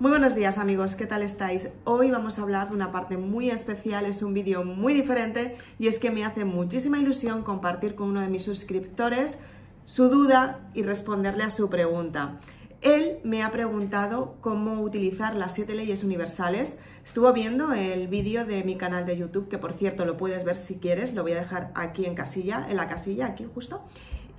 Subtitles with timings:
[0.00, 1.70] Muy buenos días amigos, ¿qué tal estáis?
[1.82, 5.88] Hoy vamos a hablar de una parte muy especial, es un vídeo muy diferente y
[5.88, 9.40] es que me hace muchísima ilusión compartir con uno de mis suscriptores
[9.86, 12.38] su duda y responderle a su pregunta.
[12.80, 16.78] Él me ha preguntado cómo utilizar las siete leyes universales.
[17.04, 20.54] Estuvo viendo el vídeo de mi canal de YouTube, que por cierto lo puedes ver
[20.54, 23.82] si quieres, lo voy a dejar aquí en casilla, en la casilla, aquí justo.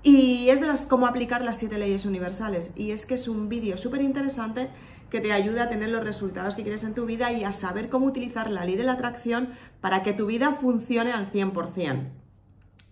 [0.04, 2.72] Y es de las cómo aplicar las siete leyes universales.
[2.78, 4.70] Y es que es un vídeo súper interesante
[5.10, 7.90] que te ayuda a tener los resultados que quieres en tu vida y a saber
[7.90, 9.50] cómo utilizar la ley de la atracción
[9.82, 12.08] para que tu vida funcione al 100%.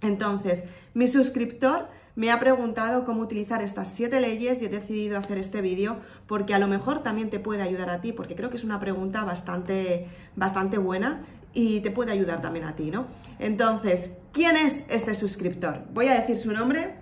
[0.02, 5.38] Entonces, mi suscriptor me ha preguntado cómo utilizar estas siete leyes y he decidido hacer
[5.38, 8.58] este vídeo porque a lo mejor también te puede ayudar a ti, porque creo que
[8.58, 11.22] es una pregunta bastante, bastante buena
[11.54, 13.06] y te puede ayudar también a ti, ¿no?
[13.38, 15.84] Entonces, ¿quién es este suscriptor?
[15.94, 16.96] Voy a decir su nombre.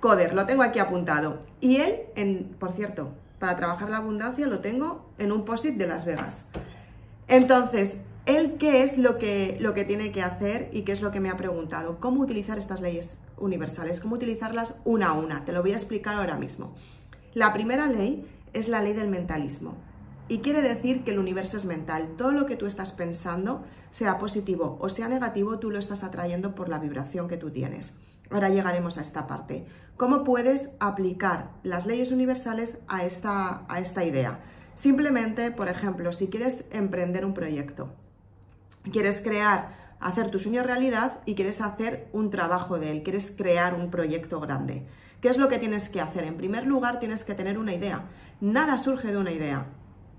[0.00, 1.40] Coder, lo tengo aquí apuntado.
[1.60, 5.86] Y él, en, por cierto, para trabajar la abundancia lo tengo en un POSIT de
[5.86, 6.46] Las Vegas.
[7.28, 11.10] Entonces, él qué es lo que, lo que tiene que hacer y qué es lo
[11.10, 12.00] que me ha preguntado.
[12.00, 14.00] ¿Cómo utilizar estas leyes universales?
[14.00, 15.44] ¿Cómo utilizarlas una a una?
[15.44, 16.74] Te lo voy a explicar ahora mismo.
[17.34, 19.74] La primera ley es la ley del mentalismo.
[20.28, 22.14] Y quiere decir que el universo es mental.
[22.16, 26.54] Todo lo que tú estás pensando, sea positivo o sea negativo, tú lo estás atrayendo
[26.54, 27.92] por la vibración que tú tienes.
[28.30, 29.66] Ahora llegaremos a esta parte.
[29.96, 34.40] ¿Cómo puedes aplicar las leyes universales a esta, a esta idea?
[34.74, 37.92] Simplemente, por ejemplo, si quieres emprender un proyecto,
[38.92, 39.68] quieres crear,
[40.00, 44.40] hacer tu sueño realidad y quieres hacer un trabajo de él, quieres crear un proyecto
[44.40, 44.86] grande.
[45.20, 46.24] ¿Qué es lo que tienes que hacer?
[46.24, 48.04] En primer lugar, tienes que tener una idea.
[48.40, 49.66] Nada surge de una idea,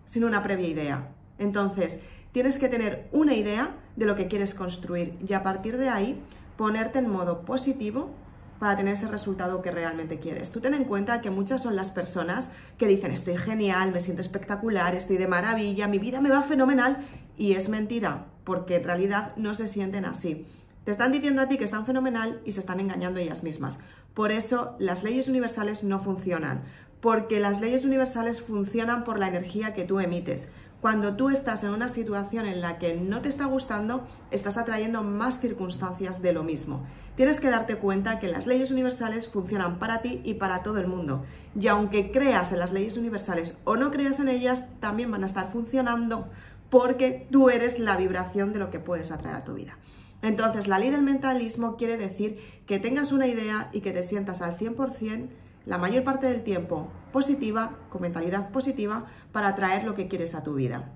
[0.06, 1.10] sino una previa idea.
[1.40, 2.00] Entonces,
[2.32, 6.22] tienes que tener una idea de lo que quieres construir y a partir de ahí
[6.62, 8.12] ponerte en modo positivo
[8.60, 10.52] para tener ese resultado que realmente quieres.
[10.52, 14.22] Tú ten en cuenta que muchas son las personas que dicen estoy genial, me siento
[14.22, 17.00] espectacular, estoy de maravilla, mi vida me va fenomenal
[17.36, 20.46] y es mentira, porque en realidad no se sienten así.
[20.84, 23.80] Te están diciendo a ti que están fenomenal y se están engañando ellas mismas.
[24.14, 26.62] Por eso las leyes universales no funcionan,
[27.00, 30.50] porque las leyes universales funcionan por la energía que tú emites.
[30.82, 35.04] Cuando tú estás en una situación en la que no te está gustando, estás atrayendo
[35.04, 36.84] más circunstancias de lo mismo.
[37.16, 40.88] Tienes que darte cuenta que las leyes universales funcionan para ti y para todo el
[40.88, 41.24] mundo.
[41.60, 45.28] Y aunque creas en las leyes universales o no creas en ellas, también van a
[45.28, 46.28] estar funcionando
[46.72, 49.78] porque tú eres la vibración de lo que puedes atraer a tu vida.
[50.24, 54.42] Entonces, la ley del mentalismo quiere decir que tengas una idea y que te sientas
[54.42, 55.30] al 100%
[55.72, 60.44] la mayor parte del tiempo positiva, con mentalidad positiva, para atraer lo que quieres a
[60.44, 60.90] tu vida.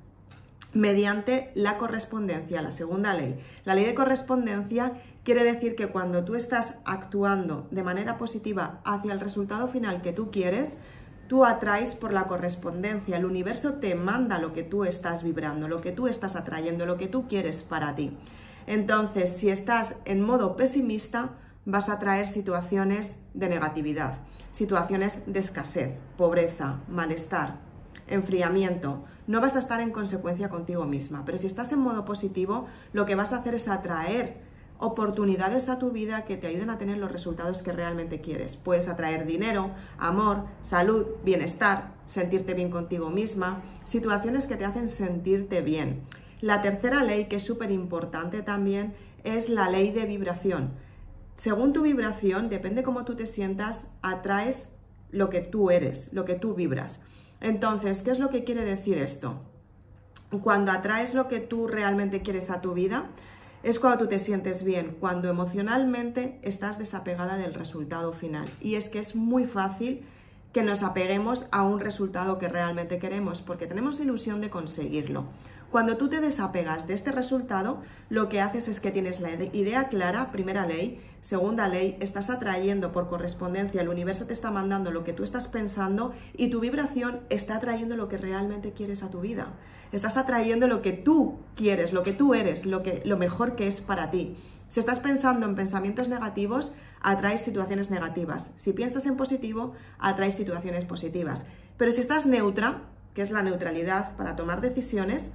[0.74, 3.40] Mediante la correspondencia, la segunda ley.
[3.64, 4.92] La ley de correspondencia
[5.24, 10.12] quiere decir que cuando tú estás actuando de manera positiva hacia el resultado final que
[10.12, 10.76] tú quieres,
[11.30, 13.16] tú atraes por la correspondencia.
[13.16, 16.98] El universo te manda lo que tú estás vibrando, lo que tú estás atrayendo, lo
[16.98, 18.12] que tú quieres para ti.
[18.68, 21.30] Entonces, si estás en modo pesimista,
[21.66, 24.20] vas a traer situaciones de negatividad,
[24.52, 27.60] situaciones de escasez, pobreza, malestar,
[28.08, 29.04] enfriamiento.
[29.28, 33.06] No vas a estar en consecuencia contigo misma, pero si estás en modo positivo, lo
[33.06, 34.38] que vas a hacer es atraer
[34.78, 38.58] oportunidades a tu vida que te ayuden a tener los resultados que realmente quieres.
[38.58, 45.62] Puedes atraer dinero, amor, salud, bienestar, sentirte bien contigo misma, situaciones que te hacen sentirte
[45.62, 46.02] bien.
[46.42, 48.94] La tercera ley, que es súper importante también,
[49.24, 50.86] es la ley de vibración
[51.36, 54.70] según tu vibración, depende cómo tú te sientas, atraes
[55.12, 57.02] lo que tú eres, lo que tú vibras.
[57.42, 59.42] Entonces, ¿qué es lo que quiere decir esto?
[60.42, 63.10] Cuando atraes lo que tú realmente quieres a tu vida,
[63.64, 68.48] es cuando tú te sientes bien, cuando emocionalmente estás desapegada del resultado final.
[68.62, 70.06] Y es que es muy fácil
[70.56, 75.26] que nos apeguemos a un resultado que realmente queremos, porque tenemos ilusión de conseguirlo.
[75.70, 79.90] Cuando tú te desapegas de este resultado, lo que haces es que tienes la idea
[79.90, 85.04] clara, primera ley, segunda ley, estás atrayendo por correspondencia, el universo te está mandando lo
[85.04, 89.20] que tú estás pensando y tu vibración está atrayendo lo que realmente quieres a tu
[89.20, 89.48] vida.
[89.92, 93.68] Estás atrayendo lo que tú quieres, lo que tú eres, lo, que, lo mejor que
[93.68, 94.38] es para ti.
[94.68, 98.52] Si estás pensando en pensamientos negativos, atraes situaciones negativas.
[98.56, 101.46] Si piensas en positivo, atraes situaciones positivas.
[101.78, 102.82] Pero si estás neutra,
[103.14, 105.32] que es la neutralidad para tomar decisiones,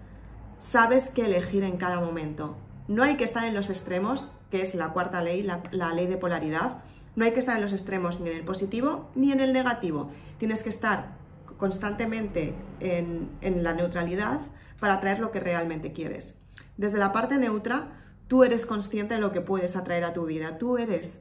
[0.59, 2.57] sabes qué elegir en cada momento.
[2.89, 6.17] No hay que estar en los extremos, que es la cuarta ley, la, ley de
[6.17, 6.79] polaridad.
[7.17, 10.11] No hay que estar en los extremos ni en el positivo ni en el negativo.
[10.39, 11.13] Tienes que estar
[11.57, 14.41] constantemente en, en la neutralidad
[14.81, 16.37] para atraer lo que realmente quieres.
[16.77, 17.89] Desde la parte neutra,
[18.31, 20.57] tú eres consciente de lo que puedes atraer a tu vida.
[20.57, 21.19] Tú eres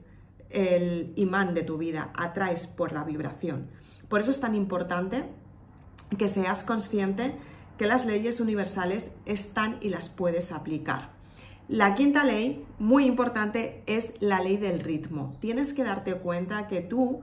[0.48, 3.66] el imán de tu vida, atraes por la vibración.
[4.08, 5.24] Por eso es tan importante
[6.16, 7.34] que seas consciente
[7.78, 11.10] que las leyes universales están y las puedes aplicar.
[11.66, 15.36] La quinta ley, muy importante, es la ley del ritmo.
[15.40, 17.22] Tienes que darte cuenta que tú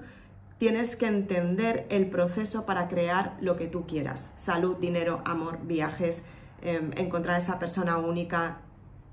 [0.57, 4.33] tienes que entender el proceso para crear lo que tú quieras.
[4.35, 6.23] Salud, dinero, amor, viajes,
[6.61, 8.63] em, encontrar esa persona única,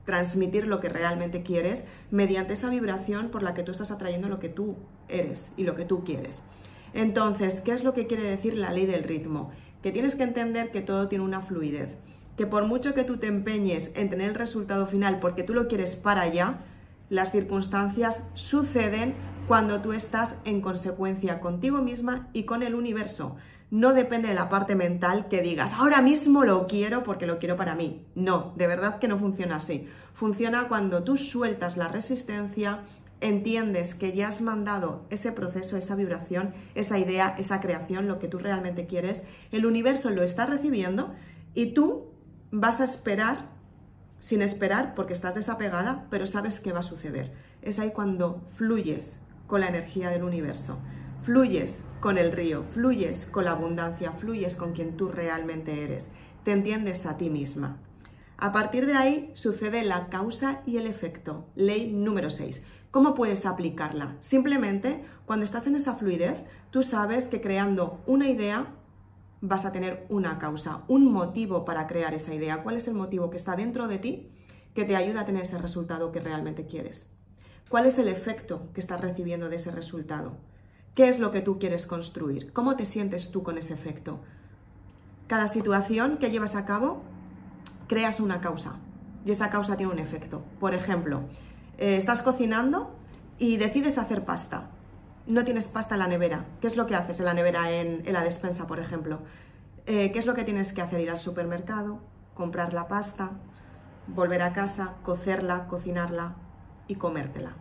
[0.05, 4.39] transmitir lo que realmente quieres mediante esa vibración por la que tú estás atrayendo lo
[4.39, 4.77] que tú
[5.09, 6.43] eres y lo que tú quieres.
[6.93, 9.51] Entonces, ¿qué es lo que quiere decir la ley del ritmo?
[9.83, 11.97] Que tienes que entender que todo tiene una fluidez
[12.37, 15.69] que por mucho que tú te empeñes en tener el resultado final porque tú lo
[15.69, 16.59] quieres para allá,
[17.11, 19.15] las circunstancias suceden
[19.47, 23.37] cuando tú estás en consecuencia contigo misma y con el universo.
[23.75, 27.57] No depende de la parte mental que digas, ahora mismo lo quiero porque lo quiero
[27.57, 28.07] para mí.
[28.15, 29.89] No, de verdad que no funciona así.
[30.13, 32.83] Funciona cuando tú sueltas la resistencia,
[33.21, 38.29] entiendes que ya has mandado ese proceso, esa vibración, esa idea, esa creación, lo que
[38.29, 41.13] tú realmente quieres, el universo lo está recibiendo
[41.53, 42.13] y tú
[42.53, 43.49] vas a esperar
[44.21, 47.33] sin esperar porque estás desapegada, pero sabes que va a suceder.
[47.61, 49.19] Es ahí cuando fluyes
[49.49, 50.79] con la energía del universo,
[51.25, 56.11] fluyes con el río, fluyes con la abundancia, fluyes con quien tú realmente eres,
[56.45, 57.79] te entiendes a ti misma.
[58.37, 62.63] A partir de ahí sucede la causa y el efecto, ley número 6.
[62.91, 64.19] ¿Cómo puedes aplicarla?
[64.21, 68.75] Simplemente, cuando estás en esa fluidez, tú sabes que creando una idea
[69.41, 72.63] vas a tener una causa, un motivo para crear esa idea.
[72.63, 74.31] ¿Cuál es el motivo que está dentro de ti
[74.75, 77.07] que te ayuda a tener ese resultado que realmente quieres?
[77.71, 80.37] ¿Cuál es el efecto que estás recibiendo de ese resultado?
[80.95, 82.53] ¿Qué es lo que tú quieres construir?
[82.53, 84.21] ¿Cómo te sientes tú con ese efecto?
[85.27, 87.03] Cada situación que llevas a cabo,
[87.89, 88.77] creas una causa
[89.25, 90.43] y esa causa tiene un efecto.
[90.61, 91.23] Por ejemplo,
[91.79, 92.95] eh, estás cocinando
[93.39, 94.71] y decides hacer pasta
[95.27, 96.45] no tienes pasta en la nevera.
[96.61, 99.21] ¿Qué es lo que haces en la nevera, en, la despensa, por ejemplo?
[99.87, 101.01] Eh, ¿Qué es lo que tienes que hacer?
[101.01, 102.01] Ir al supermercado,
[102.35, 103.31] comprar la pasta,
[104.07, 106.35] volver a casa, cocerla, cocinarla
[106.89, 107.53] y comértela.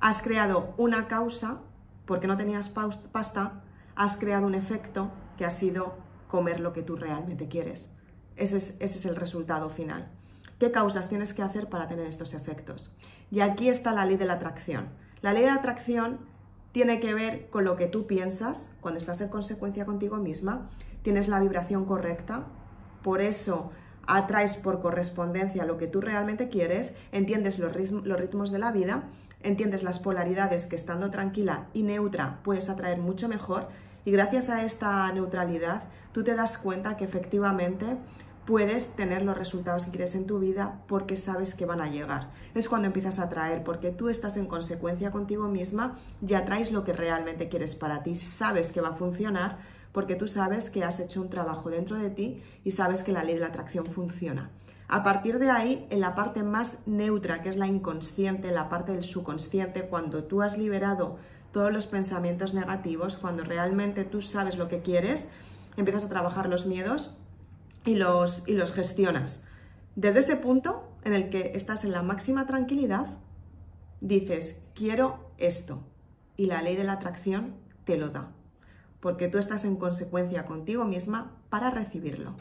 [0.00, 1.58] Has creado una causa,
[2.10, 3.62] porque no tenías pasta,
[3.94, 5.94] has creado un efecto que ha sido
[6.26, 7.94] comer lo que tú realmente quieres.
[8.34, 10.10] Ese es, el resultado final.
[10.58, 12.92] ¿Qué causas tienes que hacer para tener estos efectos?
[13.30, 14.88] Y aquí está la ley de la atracción.
[15.22, 16.18] La ley de atracción
[16.72, 20.68] tiene que ver con lo que tú piensas cuando estás en consecuencia contigo misma,
[21.02, 22.42] tienes la vibración correcta,
[23.04, 23.70] por eso
[24.06, 29.04] atraes por correspondencia lo que tú realmente quieres, entiendes los, los ritmos de la vida,
[29.42, 33.68] entiendes las polaridades que estando tranquila y neutra puedes atraer mucho mejor
[34.04, 37.96] y gracias a esta neutralidad tú te das cuenta que efectivamente
[38.46, 42.30] puedes tener los resultados que quieres en tu vida porque sabes que van a llegar.
[42.54, 46.82] Es cuando empiezas a atraer, porque tú estás en consecuencia contigo misma y atraes lo
[46.82, 48.16] que realmente quieres para ti.
[48.16, 49.58] Sabes que va a funcionar
[49.92, 53.24] porque tú sabes que has hecho un trabajo dentro de ti y sabes que la
[53.24, 54.50] ley de la atracción funciona.
[54.88, 58.92] A partir de ahí, en la parte más neutra, que es la inconsciente, la parte
[58.92, 61.18] del subconsciente, cuando tú has liberado
[61.52, 65.28] todos los pensamientos negativos, cuando realmente tú sabes lo que quieres,
[65.76, 67.16] empiezas a trabajar los miedos,
[67.84, 69.42] y los, y los gestionas.
[69.96, 73.06] Desde ese punto en el que estás en la máxima tranquilidad,
[74.00, 75.82] dices, quiero esto.
[76.36, 77.54] Y la ley de la atracción
[77.84, 78.32] te lo da.
[79.00, 82.34] Porque tú estás en consecuencia contigo misma para recibirlo.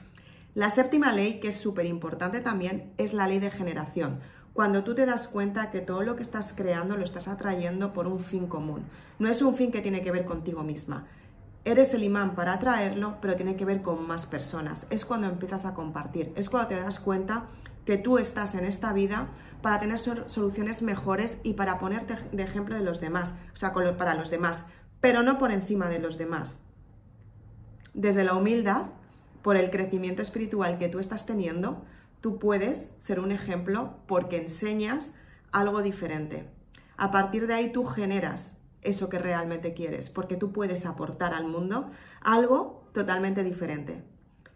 [0.56, 4.20] La séptima ley, que es súper importante también, es la ley de generación.
[4.54, 8.08] Cuando tú te das cuenta que todo lo que estás creando lo estás atrayendo por
[8.08, 8.84] un fin común.
[9.20, 11.08] No es un fin que tiene que ver contigo misma,
[11.66, 14.86] eres el imán para atraerlo, pero tiene que ver con más personas.
[14.90, 17.46] Es cuando empiezas a compartir, es cuando te das cuenta
[17.86, 19.28] que tú estás en esta vida
[19.62, 24.14] para tener soluciones mejores y para ponerte de ejemplo de los demás, o sea, para
[24.14, 24.64] los demás,
[25.02, 26.60] pero no por encima de los demás.
[27.94, 28.88] Desde la humildad,
[29.42, 31.84] por el crecimiento espiritual que tú estás teniendo,
[32.22, 35.16] tú puedes ser un ejemplo porque enseñas
[35.52, 36.50] algo diferente.
[36.98, 41.48] A partir de ahí tú generas eso que realmente quieres, porque tú puedes aportar al
[41.48, 41.90] mundo
[42.22, 44.04] algo totalmente diferente.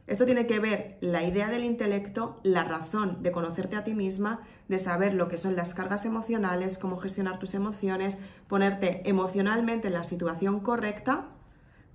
[0.05, 4.41] Esto tiene que ver la idea del intelecto, la razón de conocerte a ti misma,
[4.67, 8.17] de saber lo que son las cargas emocionales, cómo gestionar tus emociones,
[8.48, 11.29] ponerte emocionalmente en la situación correcta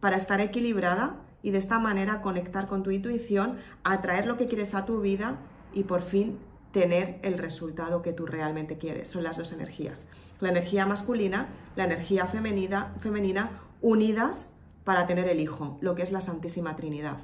[0.00, 4.75] para estar equilibrada y de esta manera conectar con tu intuición, atraer lo que quieres
[4.75, 5.37] a tu vida
[5.75, 6.38] y por fin
[6.73, 9.09] tener el resultado que tú realmente quieres.
[9.09, 10.07] Son las dos energías.
[10.41, 16.12] La energía masculina, la energía femenina, femenina unidas para tener el hijo, lo que es
[16.12, 17.19] la Santísima Trinidad.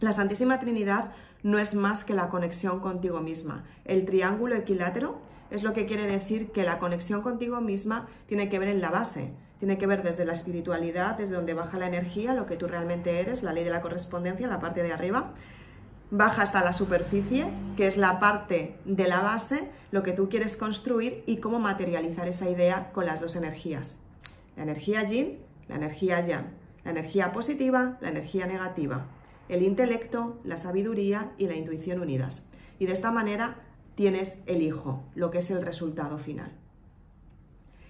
[0.00, 1.10] La Santísima Trinidad
[1.42, 3.64] no es más que la conexión contigo misma.
[3.84, 5.18] El triángulo equilátero
[5.50, 8.90] es lo que quiere decir que la conexión contigo misma tiene que ver en la
[8.90, 12.68] base, tiene que ver desde la espiritualidad, desde donde baja la energía, lo que tú
[12.68, 15.32] realmente eres, la ley de la correspondencia, en la parte de arriba.
[16.12, 20.56] Baja hasta la superficie, que es la parte de la base, lo que tú quieres
[20.56, 23.98] construir y cómo materializar esa idea con las dos energías.
[24.56, 26.46] La energía yin, la energía yang,
[26.84, 29.06] la energía positiva, la energía negativa,
[29.48, 32.44] el intelecto, la sabiduría y la intuición unidas.
[32.78, 33.56] Y de esta manera
[33.94, 36.52] tienes el hijo, lo que es el resultado final.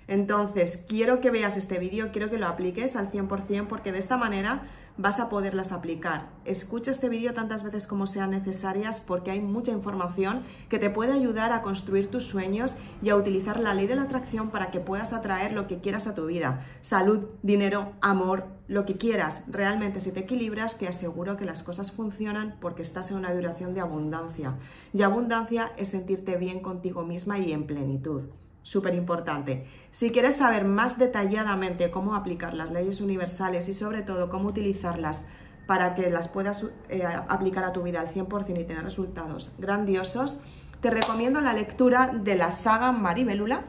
[0.07, 4.17] Entonces, quiero que veas este vídeo, quiero que lo apliques al 100% porque de esta
[4.17, 4.63] manera
[4.99, 6.29] vas a poderlas aplicar.
[6.45, 11.13] Escucha este vídeo tantas veces como sean necesarias porque hay mucha información que te puede
[11.13, 14.81] ayudar a construir tus sueños y a utilizar la ley de la atracción para que
[14.81, 16.67] puedas atraer lo que quieras a tu vida.
[16.83, 19.45] Salud, dinero, amor, lo que quieras.
[19.47, 23.75] Realmente si te equilibras te aseguro que las cosas funcionan porque estás en una vibración
[23.75, 24.57] de abundancia.
[24.93, 28.25] Y abundancia es sentirte bien contigo misma y en plenitud
[28.69, 29.67] súper importante.
[29.93, 35.25] Si quieres saber más detalladamente cómo aplicar las leyes universales y sobre todo cómo utilizarlas
[35.67, 40.39] para que las puedas eh, aplicar a tu vida al 100% y tener resultados grandiosos,
[40.81, 43.65] te recomiendo la lectura de la saga Maribelula.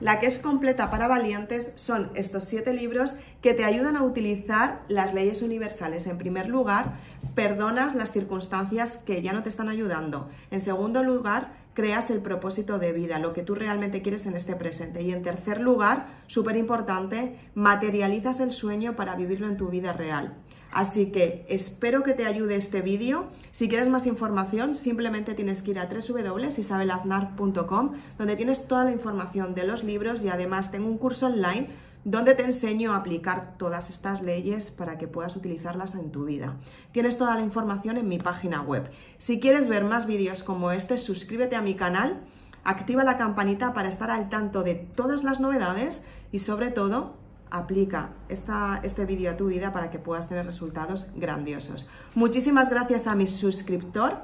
[0.00, 4.80] La que es completa para valientes son estos siete libros que te ayudan a utilizar
[4.88, 6.06] las leyes universales.
[6.06, 6.94] En primer lugar,
[7.34, 10.28] perdonas las circunstancias que ya no te están ayudando.
[10.50, 14.56] En segundo lugar, creas el propósito de vida, lo que tú realmente quieres en este
[14.56, 15.02] presente.
[15.02, 20.34] Y en tercer lugar, súper importante, materializas el sueño para vivirlo en tu vida real.
[20.72, 23.28] Así que espero que te ayude este vídeo.
[23.50, 29.54] Si quieres más información, simplemente tienes que ir a www.isabelaznar.com, donde tienes toda la información
[29.54, 31.70] de los libros y además tengo un curso online
[32.04, 36.56] donde te enseño a aplicar todas estas leyes para que puedas utilizarlas en tu vida.
[36.92, 38.90] Tienes toda la información en mi página web.
[39.18, 42.20] Si quieres ver más vídeos como este, suscríbete a mi canal,
[42.64, 46.02] activa la campanita para estar al tanto de todas las novedades
[46.32, 47.16] y sobre todo
[47.50, 51.88] aplica este vídeo a tu vida para que puedas tener resultados grandiosos.
[52.14, 54.18] Muchísimas gracias a mi suscriptor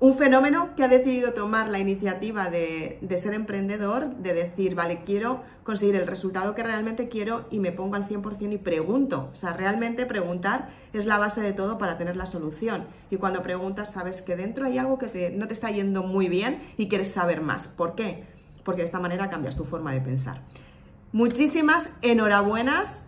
[0.00, 5.42] un fenómeno que ha decidido tomar la iniciativa de, ser emprendedor, de decir, vale, quiero
[5.64, 9.30] conseguir el resultado que realmente quiero y me pongo al 100% y pregunto.
[9.32, 12.86] O sea, realmente preguntar es la base de todo para tener la solución.
[13.10, 16.62] Y cuando preguntas, sabes que dentro hay algo que no te está yendo muy bien
[16.76, 17.66] y quieres saber más.
[17.66, 18.24] ¿Por qué?
[18.62, 20.42] Porque de esta manera cambias tu forma de pensar.
[21.10, 23.02] Muchísimas enhorabuenas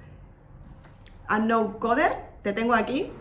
[1.29, 3.13] a No Coder, te tengo aquí.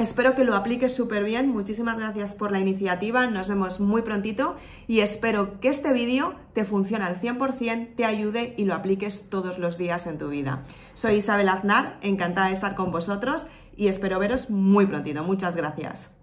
[0.00, 1.50] Espero que lo apliques súper bien.
[1.50, 3.26] Muchísimas gracias por la iniciativa.
[3.26, 4.56] Nos vemos muy prontito
[4.88, 9.58] y espero que este vídeo te funcione al 100%, te ayude y lo apliques todos
[9.58, 10.64] los días en tu vida.
[10.94, 13.44] Soy Isabel Aznar, encantada de estar con vosotros
[13.76, 15.22] y espero veros muy prontito.
[15.22, 16.19] Muchas gracias.